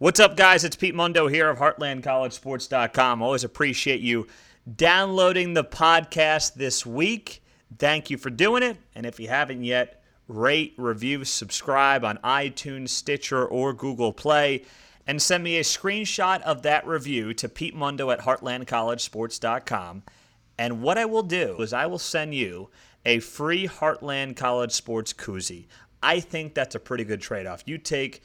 [0.00, 0.62] What's up, guys?
[0.62, 3.20] It's Pete Mundo here of HeartlandCollegeSports.com.
[3.20, 4.28] Always appreciate you
[4.76, 7.42] downloading the podcast this week.
[7.80, 8.76] Thank you for doing it.
[8.94, 14.62] And if you haven't yet, rate, review, subscribe on iTunes, Stitcher, or Google Play.
[15.04, 20.04] And send me a screenshot of that review to Pete Mundo at HeartlandCollegeSports.com.
[20.58, 22.70] And what I will do is I will send you
[23.04, 25.66] a free Heartland College Sports koozie.
[26.00, 27.64] I think that's a pretty good trade off.
[27.66, 28.22] You take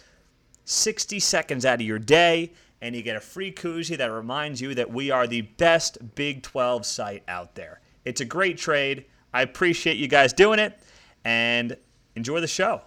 [0.66, 4.76] 60 seconds out of your day, and you get a free koozie that reminds you
[4.76, 7.82] that we are the best Big 12 site out there.
[8.06, 9.06] It's a great trade.
[9.34, 10.78] I appreciate you guys doing it,
[11.26, 11.78] and
[12.16, 12.82] enjoy the show.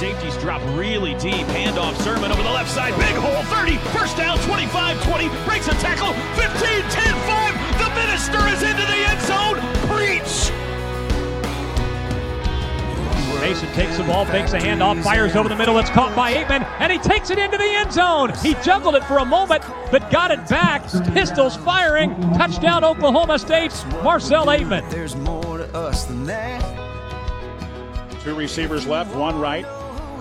[0.00, 1.46] Safeties drop really deep.
[1.48, 2.98] Handoff Sermon over the left side.
[2.98, 3.76] Big hole 30.
[3.96, 5.28] First down 25 20.
[5.44, 7.14] Breaks a tackle 15 10
[7.60, 7.69] 5.
[8.28, 9.58] The is into the end zone.
[9.88, 10.50] Preach.
[13.40, 15.78] Mason takes the ball, fakes a handoff, fires over the middle.
[15.78, 18.32] It's caught by Ateman, and he takes it into the end zone.
[18.42, 20.82] He juggled it for a moment, but got it back.
[21.14, 22.10] Pistols firing.
[22.34, 23.72] Touchdown, Oklahoma State.
[24.04, 24.88] Marcel Ateman.
[24.90, 26.60] There's more to us than that.
[28.22, 29.64] Two receivers left, one right.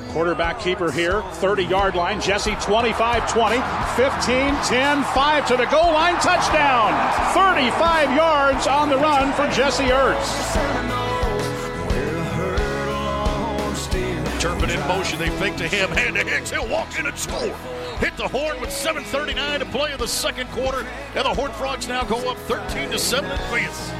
[0.09, 2.19] Quarterback keeper here, 30 yard line.
[2.19, 3.55] Jesse 25 20,
[3.95, 6.15] 15 10 5 to the goal line.
[6.15, 6.93] Touchdown!
[7.33, 10.89] 35 yards on the run for Jesse Ertz.
[14.39, 15.19] Turpin in motion.
[15.19, 15.89] They fake to him.
[15.91, 16.49] Hand to Hicks.
[16.49, 17.55] He'll walk in and score.
[17.99, 20.87] Hit the horn with 7.39 to play in the second quarter.
[21.13, 23.91] And the Horned Frogs now go up 13 to 7 in advance.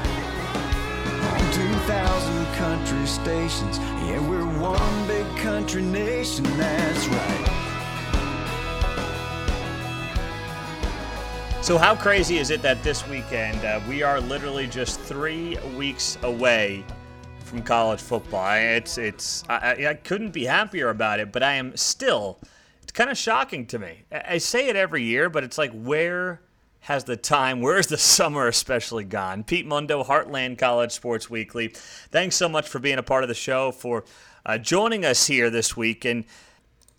[1.54, 3.78] 2,000 country stations.
[4.10, 7.46] Yeah, we're one big country nation, that's right.
[11.62, 16.18] So, how crazy is it that this weekend uh, we are literally just three weeks
[16.22, 16.82] away
[17.44, 18.54] from college football?
[18.54, 22.38] It's it's I- I couldn't be happier about it, but I am still.
[22.82, 24.02] It's kind of shocking to me.
[24.10, 26.40] I I say it every year, but it's like where
[26.80, 27.60] has the time?
[27.60, 29.44] Where's the summer especially gone?
[29.44, 31.68] Pete Mundo, Heartland College Sports Weekly.
[31.68, 34.04] Thanks so much for being a part of the show, for
[34.46, 36.24] uh, joining us here this week, and.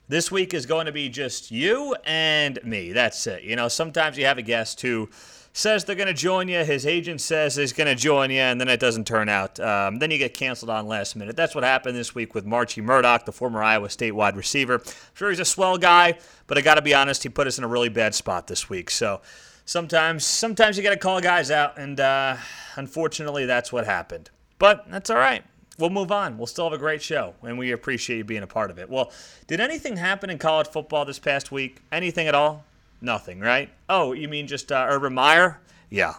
[0.09, 2.91] This week is going to be just you and me.
[2.91, 3.43] That's it.
[3.43, 5.07] You know, sometimes you have a guest who
[5.53, 8.59] says they're going to join you, his agent says he's going to join you, and
[8.59, 9.59] then it doesn't turn out.
[9.59, 11.35] Um, then you get canceled on last minute.
[11.35, 14.75] That's what happened this week with Marchie Murdock, the former Iowa State wide receiver.
[14.85, 16.17] I'm sure he's a swell guy,
[16.47, 18.69] but I got to be honest, he put us in a really bad spot this
[18.69, 18.89] week.
[18.89, 19.21] So
[19.71, 22.35] sometimes, sometimes you got to call guys out, and uh,
[22.75, 24.29] unfortunately, that's what happened.
[24.59, 25.43] But that's all right
[25.81, 26.37] we'll move on.
[26.37, 28.89] We'll still have a great show, and we appreciate you being a part of it.
[28.89, 29.11] Well,
[29.47, 31.81] did anything happen in college football this past week?
[31.91, 32.63] Anything at all?
[33.01, 33.69] Nothing, right?
[33.89, 35.59] Oh, you mean just uh, Urban Meyer?
[35.89, 36.15] Yeah.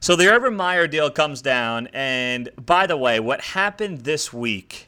[0.00, 4.86] So the Urban Meyer deal comes down, and by the way, what happened this week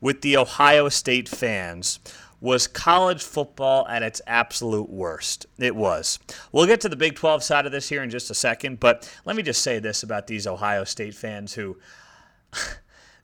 [0.00, 2.00] with the Ohio State fans
[2.42, 5.46] was college football at its absolute worst.
[5.58, 6.18] It was.
[6.50, 9.08] We'll get to the Big 12 side of this here in just a second, but
[9.24, 11.78] let me just say this about these Ohio State fans who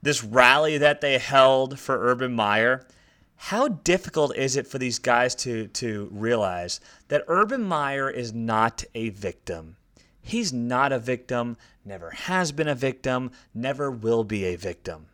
[0.03, 2.87] this rally that they held for Urban Meyer,
[3.35, 8.85] how difficult is it for these guys to, to realize that Urban Meyer is not
[8.95, 9.77] a victim?
[10.23, 15.07] He's not a victim, never has been a victim, never will be a victim.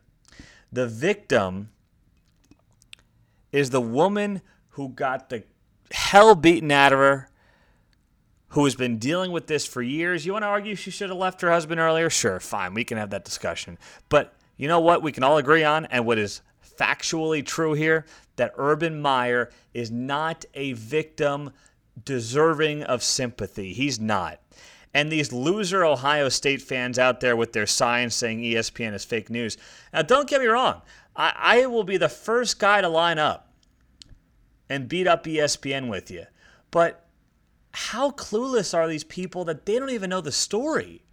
[0.70, 1.70] The victim
[3.54, 5.44] is the woman who got the
[5.92, 7.28] hell beaten out of her,
[8.48, 10.26] who has been dealing with this for years.
[10.26, 12.10] You want to argue she should have left her husband earlier?
[12.10, 12.74] Sure, fine.
[12.74, 13.78] We can have that discussion.
[14.08, 16.42] But you know what we can all agree on, and what is
[16.76, 21.52] factually true here that Urban Meyer is not a victim
[22.04, 23.72] deserving of sympathy.
[23.72, 24.40] He's not.
[24.92, 29.30] And these loser Ohio State fans out there with their signs saying ESPN is fake
[29.30, 29.58] news.
[29.92, 30.82] Now, don't get me wrong.
[31.16, 33.52] I, I will be the first guy to line up
[34.68, 36.24] and beat up ESPN with you.
[36.70, 37.06] But
[37.72, 41.04] how clueless are these people that they don't even know the story?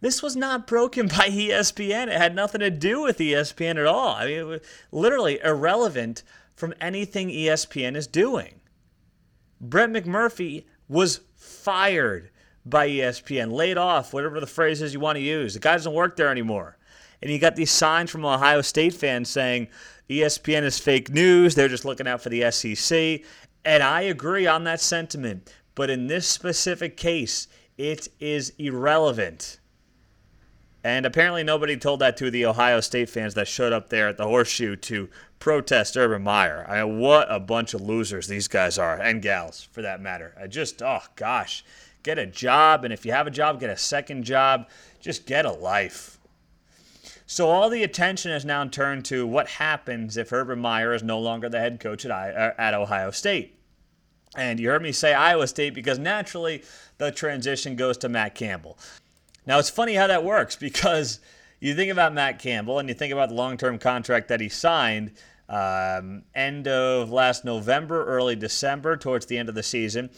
[0.00, 2.08] This was not broken by ESPN.
[2.08, 4.16] It had nothing to do with ESPN at all.
[4.16, 4.60] I mean, it was
[4.92, 6.22] literally irrelevant
[6.54, 8.60] from anything ESPN is doing.
[9.60, 12.30] Brett McMurphy was fired
[12.66, 15.54] by ESPN, laid off, whatever the phrase is you want to use.
[15.54, 16.76] The guy doesn't work there anymore.
[17.24, 19.66] And you got these signs from Ohio State fans saying
[20.08, 21.56] ESPN is fake news.
[21.56, 23.22] They're just looking out for the SEC.
[23.64, 25.52] And I agree on that sentiment.
[25.74, 29.58] But in this specific case, it is irrelevant.
[30.84, 34.18] And apparently, nobody told that to the Ohio State fans that showed up there at
[34.18, 35.08] the horseshoe to
[35.40, 36.64] protest Urban Meyer.
[36.68, 40.34] I mean, what a bunch of losers these guys are, and gals for that matter.
[40.38, 41.64] I just, oh gosh,
[42.04, 44.68] Get a job, and if you have a job, get a second job.
[45.00, 46.18] Just get a life.
[47.26, 51.18] So all the attention is now turned to what happens if Urban Meyer is no
[51.18, 53.58] longer the head coach at, uh, at Ohio State.
[54.36, 56.62] And you heard me say Iowa State because naturally
[56.98, 58.78] the transition goes to Matt Campbell.
[59.46, 61.20] Now it's funny how that works because
[61.60, 65.12] you think about Matt Campbell and you think about the long-term contract that he signed
[65.48, 70.10] um, end of last November, early December, towards the end of the season.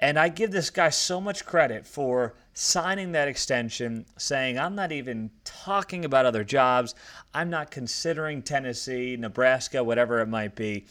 [0.00, 4.92] And I give this guy so much credit for signing that extension, saying, I'm not
[4.92, 6.94] even talking about other jobs.
[7.34, 10.86] I'm not considering Tennessee, Nebraska, whatever it might be.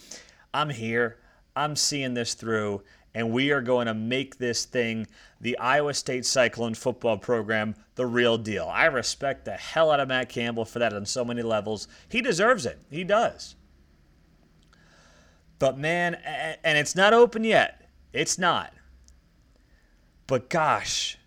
[0.54, 1.18] I'm here.
[1.56, 2.84] I'm seeing this through,
[3.16, 5.08] and we are going to make this thing,
[5.40, 8.68] the Iowa State Cyclone football program, the real deal.
[8.68, 11.88] I respect the hell out of Matt Campbell for that on so many levels.
[12.10, 12.80] He deserves it.
[12.90, 13.56] He does.
[15.60, 17.88] But man, and it's not open yet.
[18.12, 18.74] It's not.
[20.28, 21.18] But gosh,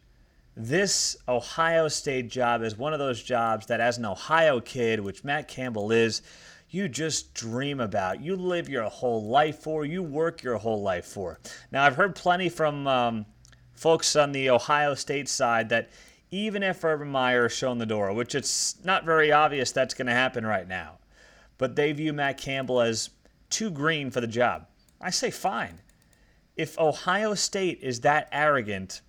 [0.57, 5.23] this Ohio State job is one of those jobs that, as an Ohio kid, which
[5.23, 6.23] Matt Campbell is,
[6.71, 8.23] you just dream about.
[8.23, 9.85] You live your whole life for.
[9.85, 11.39] You work your whole life for.
[11.71, 13.27] Now, I've heard plenty from um,
[13.75, 15.91] folks on the Ohio State side that
[16.31, 20.07] even if Urban Meyer is shown the door, which it's not very obvious that's going
[20.07, 20.99] to happen right now,
[21.59, 23.11] but they view Matt Campbell as
[23.51, 24.67] too green for the job.
[25.01, 25.81] I say fine.
[26.57, 29.03] If Ohio State is that arrogant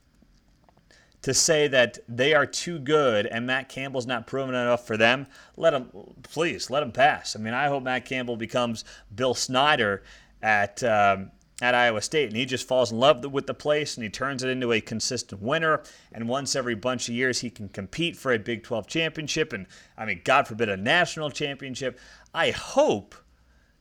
[1.27, 5.27] to say that they are too good and Matt Campbell's not proven enough for them,
[5.57, 5.91] let him
[6.23, 7.35] please let him pass.
[7.35, 10.03] I mean, I hope Matt Campbell becomes Bill Snyder
[10.41, 11.31] at um,
[11.61, 14.41] at Iowa State, and he just falls in love with the place and he turns
[14.41, 15.83] it into a consistent winner.
[16.13, 19.67] And once every bunch of years, he can compete for a Big 12 championship, and
[19.97, 21.99] I mean, God forbid, a national championship.
[22.33, 23.15] I hope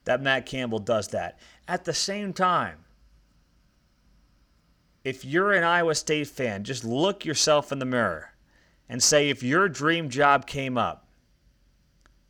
[0.04, 1.38] that Matt Campbell does that.
[1.68, 2.78] At the same time,
[5.06, 8.32] if you're an Iowa State fan, just look yourself in the mirror
[8.88, 11.06] and say, if your dream job came up,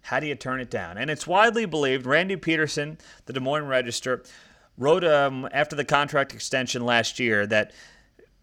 [0.02, 0.99] how do you turn it down?
[0.99, 4.23] And it's widely believed, Randy Peterson, the Des Moines Register,
[4.76, 7.73] wrote um, after the contract extension last year that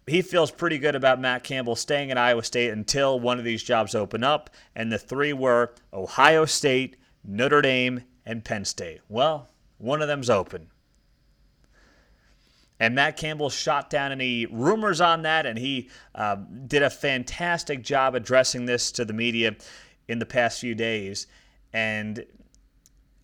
[0.04, 3.62] he feels pretty good about Matt Campbell staying at Iowa State until one of these
[3.62, 4.50] jobs open up.
[4.74, 8.98] And the three were Ohio State, Notre Dame, and Penn State.
[9.08, 9.46] Well,
[9.78, 10.70] one of them's open.
[12.80, 16.36] And Matt Campbell shot down any rumors on that, and he uh,
[16.66, 19.54] did a fantastic job addressing this to the media
[20.08, 21.26] in the past few days.
[21.72, 22.24] And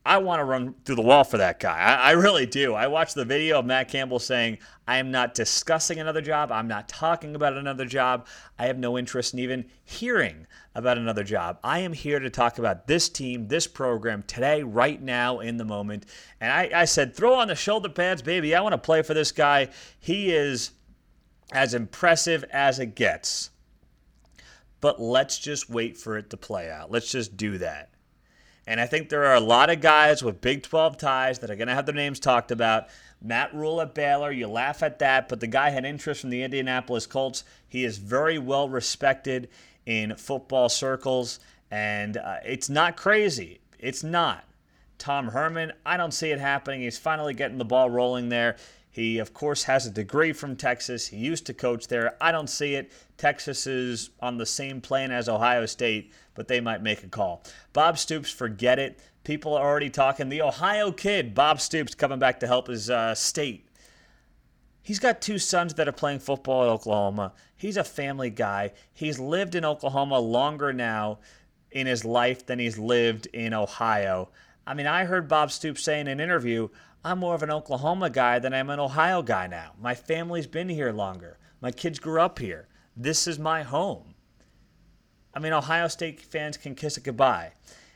[0.05, 1.76] I want to run through the wall for that guy.
[1.76, 2.75] I, I, really do.
[2.75, 4.56] I watched the video of Matt Campbell saying,
[4.88, 6.50] I am not discussing another job.
[6.50, 8.26] I'm not talking about another job.
[8.58, 11.58] I have no interest in even hearing about another job.
[11.62, 15.67] I am here to talk about this team, this program today, right now, in the
[15.67, 16.06] moment.
[16.41, 18.55] And I, I said, throw on the shoulder pads, baby.
[18.55, 19.69] I want to play for this guy.
[19.99, 20.70] He is
[21.52, 23.50] as impressive as it gets.
[24.81, 26.91] But let's just wait for it to play out.
[26.91, 27.90] Let's just do that.
[28.71, 31.57] And I think there are a lot of guys with Big 12 ties that are
[31.57, 32.87] going to have their names talked about.
[33.21, 36.45] Matt Rhule at Baylor, you laugh at that, but the guy had interest from the
[36.45, 37.43] Indianapolis Colts.
[37.67, 39.49] He is very well respected
[39.87, 41.41] in football circles,
[41.73, 43.59] and uh, it's not crazy.
[43.81, 44.45] It's not.
[44.99, 46.83] Tom Herman, I don't see it happening.
[46.83, 48.55] He's finally getting the ball rolling there.
[48.91, 51.07] He, of course, has a degree from Texas.
[51.09, 52.17] He used to coach there.
[52.21, 52.91] I don't see it.
[53.17, 57.45] Texas is on the same plane as Ohio State, but they might make a call.
[57.73, 58.99] Bob Stoops, forget it.
[59.23, 60.29] People are already talking.
[60.29, 63.67] The Ohio kid, Bob Stoops, coming back to help his uh, state.
[64.83, 67.35] He's got two sons that are playing football at Oklahoma.
[67.55, 68.73] He's a family guy.
[68.93, 71.19] He's lived in Oklahoma longer now
[71.71, 74.31] in his life than he's lived in Ohio.
[74.67, 76.69] I mean, I heard Bob Stoops say in an interview,
[77.05, 79.73] I'm more of an Oklahoma guy than I'm an Ohio guy now.
[79.81, 81.38] My family's been here longer.
[81.61, 82.69] My kids grew up here.
[82.97, 84.14] This is my home.
[85.33, 87.52] I mean, Ohio State fans can kiss it goodbye.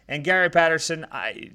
[0.08, 1.50] And Gary Patterson, I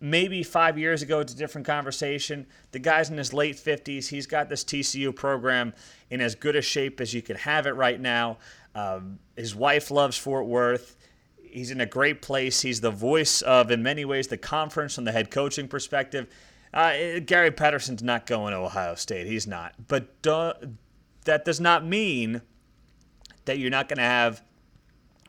[0.00, 2.46] maybe five years ago it's a different conversation.
[2.72, 4.08] The guy's in his late 50s.
[4.08, 5.74] He's got this TCU program
[6.08, 8.38] in as good a shape as you could have it right now.
[8.74, 10.96] Um, his wife loves Fort Worth.
[11.52, 12.60] He's in a great place.
[12.62, 16.28] He's the voice of, in many ways, the conference from the head coaching perspective.
[16.72, 19.26] Uh, Gary Patterson's not going to Ohio State.
[19.26, 19.74] He's not.
[19.88, 22.42] But that does not mean
[23.44, 24.42] that you're not going to have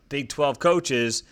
[0.09, 1.23] Big 12 coaches,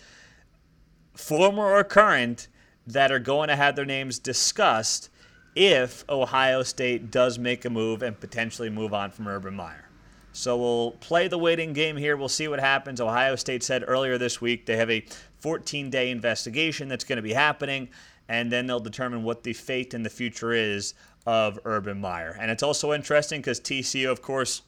[1.14, 2.48] former or current,
[2.86, 5.10] that are going to have their names discussed
[5.54, 9.89] if Ohio State does make a move and potentially move on from Urban Meyer.
[10.32, 12.16] So we'll play the waiting game here.
[12.16, 13.00] We'll see what happens.
[13.00, 15.04] Ohio State said earlier this week they have a
[15.40, 17.88] 14 day investigation that's going to be happening
[18.28, 20.94] and then they'll determine what the fate and the future is
[21.26, 22.36] of Urban Meyer.
[22.40, 24.62] And it's also interesting because TCU, of course,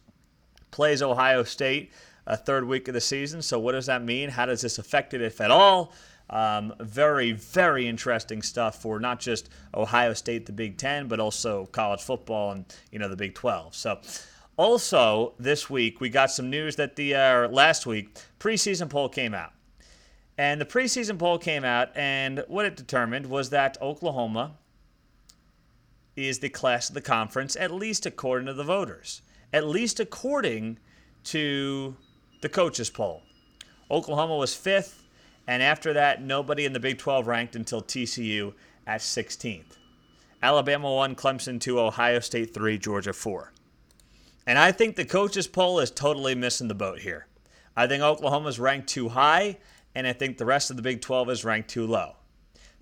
[0.73, 1.93] plays Ohio State
[2.27, 3.41] a third week of the season.
[3.41, 4.31] So, what does that mean?
[4.31, 5.93] How does this affect it, if at all?
[6.31, 11.67] Um, very, very interesting stuff for not just Ohio State, the Big Ten, but also
[11.67, 13.75] college football and you know the Big 12.
[13.75, 14.01] So,
[14.63, 19.35] also this week we got some news that the uh, last week preseason poll came
[19.35, 19.53] out,
[20.39, 24.53] and the preseason poll came out, and what it determined was that Oklahoma
[26.15, 30.79] is the class of the conference, at least according to the voters, at least according
[31.25, 31.97] to
[32.41, 33.23] the coaches poll.
[33.91, 35.03] Oklahoma was fifth,
[35.49, 38.55] and after that, nobody in the Big 12 ranked until TCU
[38.87, 39.77] at 16th.
[40.41, 43.53] Alabama 1, Clemson 2, Ohio State 3, Georgia 4.
[44.47, 47.27] And I think the coaches poll is totally missing the boat here.
[47.77, 49.59] I think Oklahoma's ranked too high,
[49.95, 52.17] and I think the rest of the Big 12 is ranked too low.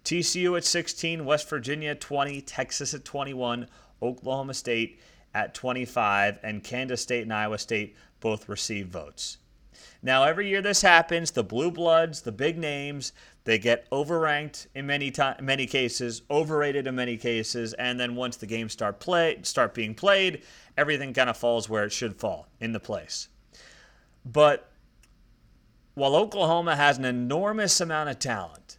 [0.05, 3.69] TCU at 16, West Virginia at 20, Texas at 21,
[4.03, 5.01] Oklahoma State
[5.35, 9.39] at 25, and Kansas State and Iowa State both receive votes.
[10.03, 13.13] Now, every year this happens, the blue bloods, the big names,
[13.45, 18.37] they get overranked in many to- many cases, overrated in many cases, and then once
[18.37, 20.43] the games start play start being played,
[20.81, 23.29] everything kind of falls where it should fall in the place.
[24.25, 24.73] But
[25.93, 28.79] while Oklahoma has an enormous amount of talent,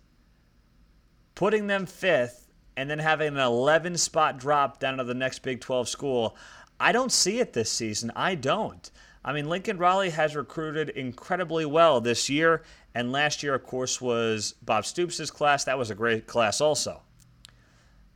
[1.35, 5.61] putting them fifth and then having an 11 spot drop down to the next Big
[5.61, 6.35] 12 school,
[6.79, 8.11] I don't see it this season.
[8.15, 8.89] I don't.
[9.23, 12.63] I mean, Lincoln Riley has recruited incredibly well this year,
[12.95, 15.65] and last year, of course, was Bob Stoops' class.
[15.65, 17.03] That was a great class, also.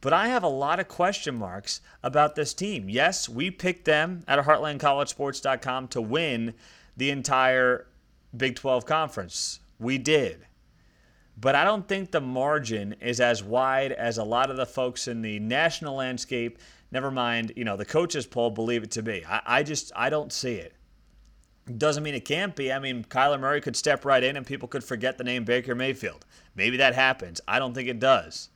[0.06, 2.90] But I have a lot of question marks about this team.
[2.92, 6.54] Yes, we picked them at HeartlandCollegeSports.com to win
[6.96, 7.88] the entire
[8.38, 9.62] Big 12 conference.
[9.80, 10.46] We did.
[11.36, 15.08] But I don't think the margin is as wide as a lot of the folks
[15.08, 16.60] in the national landscape,
[16.92, 19.26] never mind, you know, the coaches poll believe it to be.
[19.26, 20.76] I, I just, I don't see it.
[21.80, 22.72] Doesn't mean it can't be.
[22.72, 25.74] I mean, Kyler Murray could step right in and people could forget the name Baker
[25.74, 26.28] Mayfield.
[26.54, 27.42] Maybe that happens.
[27.48, 28.50] I don't think it does.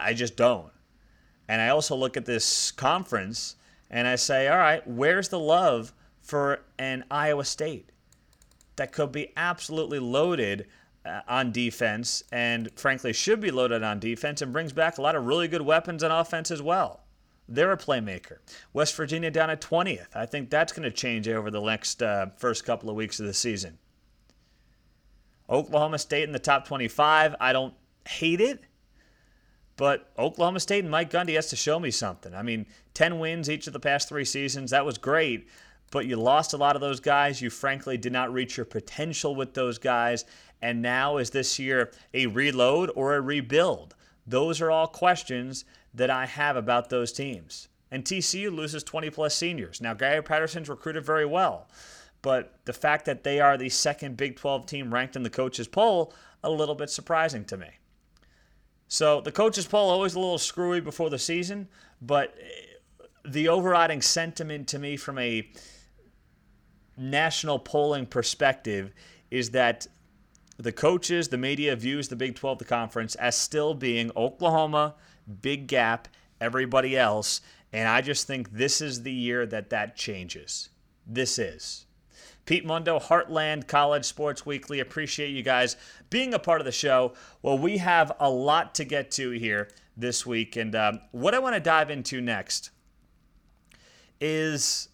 [0.00, 0.72] I just don't.
[1.48, 3.56] And I also look at this conference
[3.90, 7.90] and I say, all right, where's the love for an Iowa State
[8.76, 10.66] that could be absolutely loaded
[11.04, 15.16] uh, on defense and frankly should be loaded on defense and brings back a lot
[15.16, 17.00] of really good weapons on offense as well?
[17.48, 18.38] They're a playmaker.
[18.72, 20.14] West Virginia down at 20th.
[20.14, 23.26] I think that's going to change over the next uh, first couple of weeks of
[23.26, 23.78] the season.
[25.50, 27.34] Oklahoma State in the top 25.
[27.40, 27.74] I don't
[28.08, 28.62] hate it,
[29.76, 32.34] but Oklahoma State and Mike Gundy has to show me something.
[32.34, 34.70] I mean, 10 wins each of the past three seasons.
[34.70, 35.48] That was great,
[35.90, 37.40] but you lost a lot of those guys.
[37.40, 40.24] You frankly did not reach your potential with those guys.
[40.60, 43.94] And now, is this year a reload or a rebuild?
[44.26, 45.64] Those are all questions
[45.94, 47.68] that I have about those teams.
[47.90, 49.80] And TCU loses 20 plus seniors.
[49.80, 51.68] Now, Gary Patterson's recruited very well,
[52.22, 55.68] but the fact that they are the second Big 12 team ranked in the coaches'
[55.68, 57.68] poll, a little bit surprising to me.
[58.92, 61.66] So the coaches' poll always a little screwy before the season,
[62.02, 65.50] but eh, the overriding sentiment to me from a
[66.98, 68.92] national polling perspective
[69.30, 69.86] is that
[70.58, 74.94] the coaches, the media views the Big 12, the conference, as still being Oklahoma,
[75.40, 76.06] big gap,
[76.38, 77.40] everybody else.
[77.72, 80.68] And I just think this is the year that that changes.
[81.06, 81.86] This is.
[82.44, 84.80] Pete Mundo, Heartland College Sports Weekly.
[84.80, 85.76] Appreciate you guys
[86.10, 87.12] being a part of the show.
[87.40, 90.56] Well, we have a lot to get to here this week.
[90.56, 92.70] And um, what I want to dive into next
[94.20, 94.88] is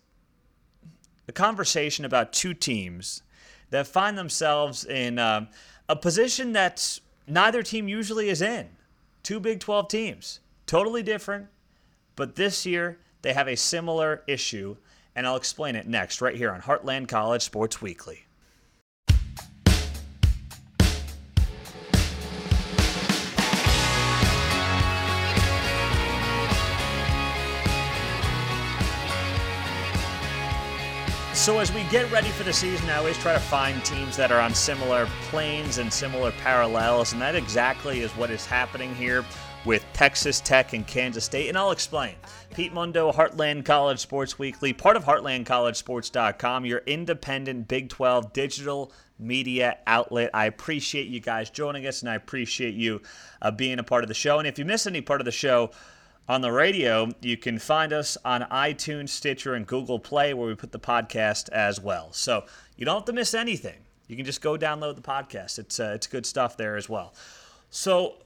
[1.27, 3.23] a conversation about two teams
[3.71, 5.47] that find themselves in uh,
[5.89, 8.69] a position that neither team usually is in.
[9.23, 11.49] Two Big 12 teams, totally different,
[12.17, 14.77] but this year they have a similar issue,
[15.19, 18.25] and I'll explain it next, right here on Heartland College Sports Weekly.
[31.33, 34.31] So as we get ready for the season, I always try to find teams that
[34.31, 39.25] are on similar planes and similar parallels, and that exactly is what is happening here
[39.69, 42.15] with Texas Tech and Kansas State, and I'll explain.
[42.55, 49.77] Pete Mundo, Heartland College Sports Weekly, part of HeartlandCollegeSports.com, your independent Big 12 digital media
[49.87, 50.31] outlet.
[50.33, 53.03] I appreciate you guys joining us, and I appreciate you
[53.43, 54.39] uh, being a part of the show.
[54.39, 55.71] And if you miss any part of the show,
[56.31, 60.55] on the radio, you can find us on iTunes, Stitcher, and Google Play, where we
[60.55, 62.11] put the podcast as well.
[62.13, 62.47] So
[62.79, 63.81] you don't have to miss anything.
[64.07, 65.59] You can just go download the podcast.
[65.59, 67.13] It's uh, it's good stuff there as well.
[67.69, 68.17] So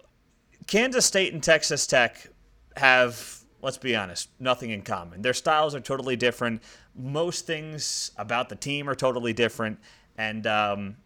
[0.67, 2.29] Kansas State and Texas Tech
[2.77, 5.23] have let's be honest, nothing in common.
[5.23, 6.63] Their styles are totally different.
[6.95, 9.79] Most things about the team are totally different.
[10.19, 10.97] And um,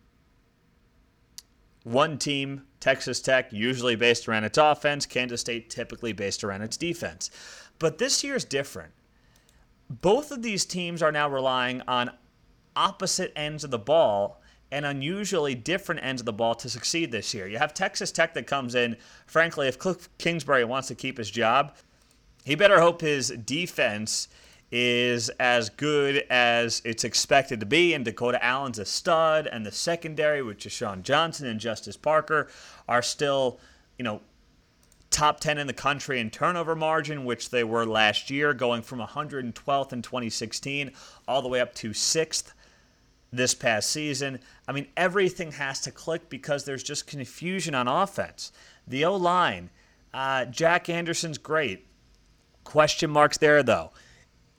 [1.85, 6.77] one team, Texas Tech, usually based around its offense, Kansas State typically based around its
[6.77, 7.31] defense.
[7.79, 8.93] But this year's different.
[9.89, 12.11] Both of these teams are now relying on
[12.75, 14.41] opposite ends of the ball
[14.77, 17.49] and unusually different ends of the ball to succeed this year.
[17.49, 18.99] You have Texas Tech that comes in.
[19.27, 21.75] Frankly, if Cliff Kingsbury wants to keep his job,
[22.45, 24.29] he better hope his defense
[24.71, 27.95] is as good as it's expected to be.
[27.95, 32.49] And Dakota Allen's a stud, and the secondary, which is Sean Johnson and Justus Parker,
[32.87, 33.59] are still,
[33.99, 34.21] you know,
[35.09, 38.99] top 10 in the country in turnover margin, which they were last year, going from
[38.99, 40.91] 112th in 2016
[41.27, 42.53] all the way up to 6th
[43.37, 44.41] this past season.
[44.67, 48.53] I mean, everything has to click because there's just confusion on offense.
[48.87, 49.71] The O line,
[50.13, 51.87] uh, Jack Anderson's great.
[52.65, 53.93] Question marks there, though.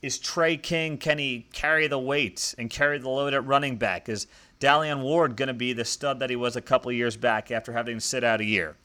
[0.01, 4.07] Is Trey King, can he carry the weight and carry the load at running back?
[4.07, 4.27] Is
[4.59, 7.73] Da'Leon Ward going to be the stud that he was a couple years back after
[7.73, 8.77] having to sit out a year?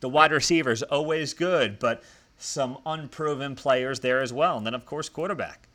[0.00, 2.02] The wide receivers, always good, but
[2.36, 4.58] some unproven players there as well.
[4.58, 5.68] And then, of course, quarterback.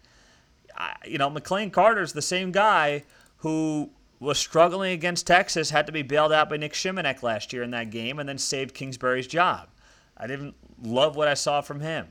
[0.77, 3.03] I, you know, McLane Carter's the same guy
[3.39, 7.63] who was struggling against Texas, had to be bailed out by Nick Shimonek last year
[7.63, 9.69] in that game, and then saved Kingsbury's job.
[10.17, 12.07] I didn't love what I saw from him.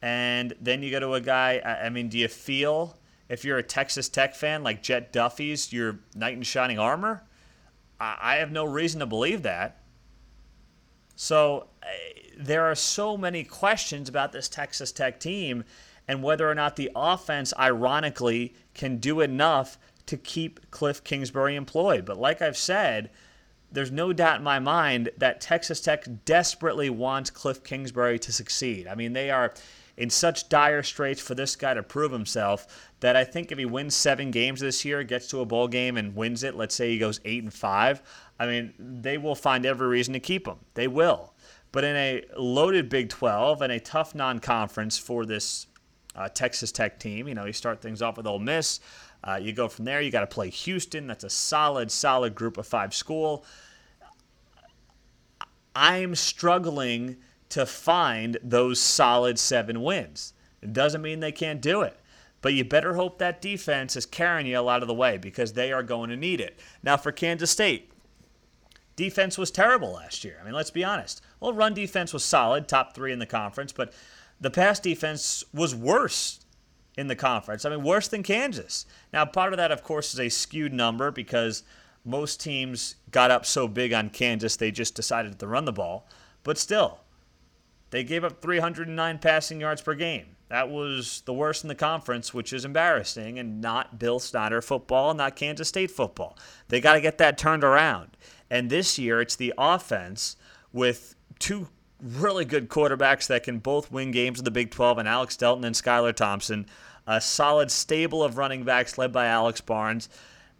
[0.00, 2.96] And then you go to a guy, I mean, do you feel,
[3.28, 7.22] if you're a Texas Tech fan, like Jett Duffy's your knight in shining armor?
[8.00, 9.80] I have no reason to believe that.
[11.16, 11.88] So eh,
[12.38, 15.64] there are so many questions about this Texas Tech team
[16.06, 19.78] and whether or not the offense, ironically, can do enough
[20.08, 22.04] to keep Cliff Kingsbury employed.
[22.04, 23.10] But like I've said,
[23.70, 28.86] there's no doubt in my mind that Texas Tech desperately wants Cliff Kingsbury to succeed.
[28.86, 29.52] I mean, they are
[29.98, 33.66] in such dire straits for this guy to prove himself that I think if he
[33.66, 36.90] wins seven games this year, gets to a bowl game and wins it, let's say
[36.90, 38.02] he goes eight and five,
[38.38, 40.58] I mean, they will find every reason to keep him.
[40.74, 41.34] They will.
[41.72, 45.66] But in a loaded Big 12 and a tough non conference for this
[46.14, 48.80] uh, Texas Tech team, you know, you start things off with Ole Miss.
[49.22, 51.06] Uh, you go from there, you got to play Houston.
[51.06, 53.44] That's a solid, solid group of five school.
[55.74, 57.16] I'm struggling
[57.50, 60.34] to find those solid seven wins.
[60.60, 61.98] It doesn't mean they can't do it.
[62.40, 65.52] But you better hope that defense is carrying you a lot of the way because
[65.52, 66.58] they are going to need it.
[66.82, 67.90] Now, for Kansas State,
[68.94, 70.38] defense was terrible last year.
[70.40, 71.20] I mean, let's be honest.
[71.40, 73.92] Well, run defense was solid, top three in the conference, but
[74.40, 76.40] the pass defense was worse
[76.98, 77.64] in the conference.
[77.64, 78.84] I mean, worse than Kansas.
[79.12, 81.62] Now, part of that, of course, is a skewed number because
[82.04, 86.08] most teams got up so big on Kansas they just decided to run the ball.
[86.42, 86.98] But still,
[87.90, 90.26] they gave up 309 passing yards per game.
[90.48, 95.14] That was the worst in the conference, which is embarrassing and not Bill Snyder football,
[95.14, 96.36] not Kansas State football.
[96.66, 98.16] They got to get that turned around.
[98.50, 100.36] And this year, it's the offense
[100.72, 101.68] with two
[102.02, 105.64] really good quarterbacks that can both win games in the Big 12 and Alex Delton
[105.64, 106.66] and Skylar Thompson.
[107.08, 110.10] A solid stable of running backs led by Alex Barnes.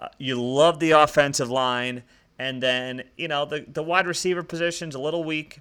[0.00, 2.02] Uh, you love the offensive line.
[2.38, 5.61] And then, you know, the, the wide receiver position's a little weak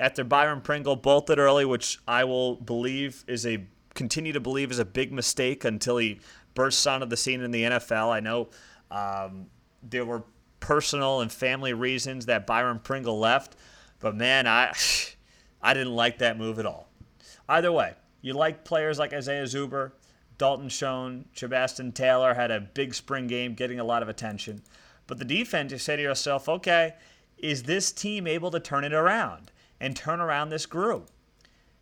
[0.00, 4.80] after Byron Pringle bolted early, which I will believe is a continue to believe is
[4.80, 6.18] a big mistake until he
[6.54, 8.10] bursts onto the scene in the NFL.
[8.10, 8.48] I know
[8.90, 9.46] um,
[9.82, 10.24] there were
[10.58, 13.54] personal and family reasons that Byron Pringle left,
[14.00, 14.72] but man, I
[15.62, 16.88] I didn't like that move at all.
[17.48, 19.92] Either way, you like players like Isaiah Zuber,
[20.38, 24.62] Dalton Schoen, Sebastian Taylor had a big spring game, getting a lot of attention.
[25.06, 26.94] But the defense, you say to yourself, okay,
[27.36, 29.50] is this team able to turn it around?
[29.82, 31.10] and turn around this group.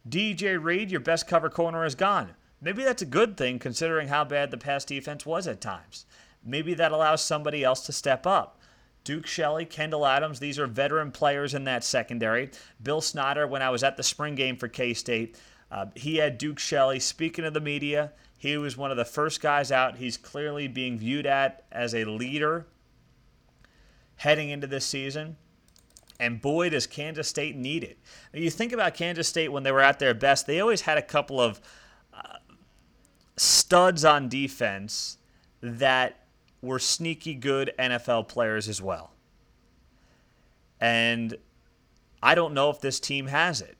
[0.08, 2.30] DJ Reed, your best cover corner, is gone.
[2.60, 6.06] Maybe that's a good thing considering how bad the pass defense was at times.
[6.42, 8.58] Maybe that allows somebody else to step up.
[9.04, 12.50] Duke Shelley, Kendall Adams, these are veteran players in that secondary.
[12.82, 15.38] Bill Snyder, when I was at the spring game for K State,
[15.70, 18.12] uh, he had Duke Shelley speaking to the media.
[18.36, 19.98] He was one of the first guys out.
[19.98, 22.66] He's clearly being viewed at as a leader
[24.16, 25.36] heading into this season.
[26.18, 27.98] And boy, does Kansas State need it.
[28.34, 31.02] You think about Kansas State when they were at their best, they always had a
[31.02, 31.60] couple of
[32.12, 32.36] uh,
[33.36, 35.16] studs on defense
[35.62, 36.26] that
[36.60, 39.12] were sneaky good NFL players as well.
[40.78, 41.36] And
[42.22, 43.78] I don't know if this team has it.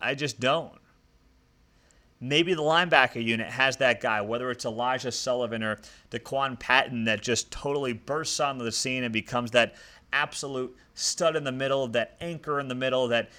[0.00, 0.78] I just don't.
[2.20, 5.78] Maybe the linebacker unit has that guy, whether it's Elijah Sullivan or
[6.10, 9.74] Da'Quan Patton, that just totally bursts onto the scene and becomes that
[10.12, 13.30] absolute stud in the middle, that anchor in the middle that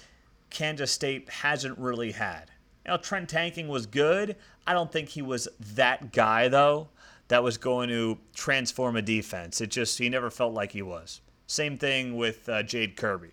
[0.50, 2.50] Kansas State hasn't really had.
[2.88, 4.36] Know, Trent Tanking was good.
[4.66, 6.88] I don't think he was that guy though
[7.28, 9.60] that was going to transform a defense.
[9.60, 11.20] It just he never felt like he was.
[11.46, 13.32] Same thing with uh, Jayd Kirby.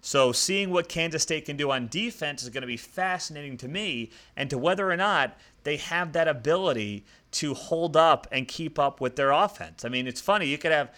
[0.00, 3.68] So seeing what Kansas State can do on defense is going to be fascinating to
[3.68, 8.78] me, and to whether or not they have that ability to hold up and keep
[8.78, 9.84] up with their offense.
[9.84, 10.94] I mean, it's funny you could have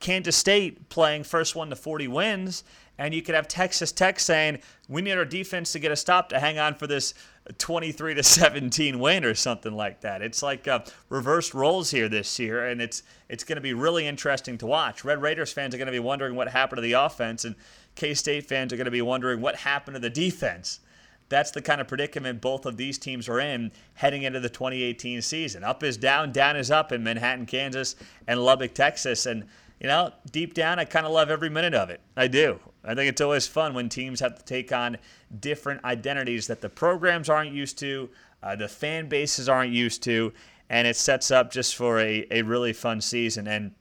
[0.00, 2.64] Kansas State playing first one to 40 wins,
[2.98, 6.28] and you could have Texas Tech saying, "We need our defense to get a stop
[6.30, 7.14] to hang on for this
[7.58, 12.38] 23 to 17 win or something like that." It's like uh, reversed roles here this
[12.38, 15.04] year, and it's it's going to be really interesting to watch.
[15.04, 17.54] Red Raiders fans are going to be wondering what happened to the offense, and
[17.94, 20.80] K State fans are going to be wondering what happened to the defense.
[21.28, 25.22] That's the kind of predicament both of these teams are in heading into the 2018
[25.22, 25.64] season.
[25.64, 29.24] Up is down, down is up in Manhattan, Kansas, and Lubbock, Texas.
[29.24, 29.46] And,
[29.80, 32.02] you know, deep down, I kind of love every minute of it.
[32.18, 32.60] I do.
[32.84, 34.98] I think it's always fun when teams have to take on
[35.40, 38.10] different identities that the programs aren't used to,
[38.42, 40.34] uh, the fan bases aren't used to,
[40.68, 43.46] and it sets up just for a, a really fun season.
[43.46, 43.72] And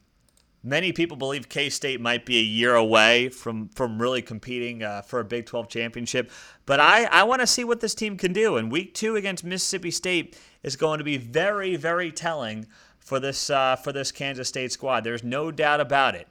[0.63, 5.01] Many people believe K State might be a year away from, from really competing uh,
[5.01, 6.29] for a Big 12 championship.
[6.67, 8.57] But I, I want to see what this team can do.
[8.57, 12.67] And week two against Mississippi State is going to be very, very telling
[12.99, 15.03] for this, uh, for this Kansas State squad.
[15.03, 16.27] There's no doubt about it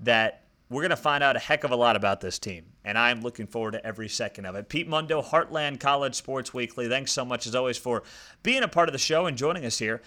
[0.00, 2.64] that we're going to find out a heck of a lot about this team.
[2.84, 4.68] And I'm looking forward to every second of it.
[4.68, 6.88] Pete Mundo, Heartland College Sports Weekly.
[6.88, 8.02] Thanks so much, as always, for
[8.42, 10.00] being a part of the show and joining us here.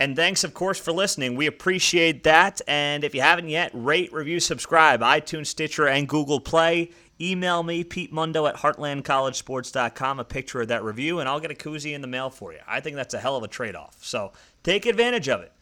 [0.00, 1.34] And thanks, of course, for listening.
[1.34, 2.60] We appreciate that.
[2.68, 6.90] And if you haven't yet, rate, review, subscribe, iTunes, Stitcher, and Google Play.
[7.20, 11.54] Email me, Pete Mundo at heartlandcollegesports.com, a picture of that review, and I'll get a
[11.54, 12.60] koozie in the mail for you.
[12.64, 13.96] I think that's a hell of a trade off.
[14.04, 14.30] So
[14.62, 15.52] take advantage of it.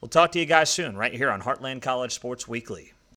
[0.00, 2.94] We'll talk to you guys soon, right here on Heartland College Sports Weekly.